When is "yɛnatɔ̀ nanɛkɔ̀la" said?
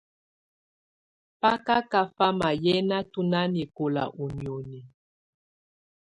2.63-4.03